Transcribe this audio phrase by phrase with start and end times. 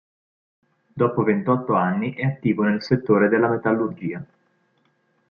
[0.95, 4.25] Dopo ventotto anni è attivo nel settore della metallurgia.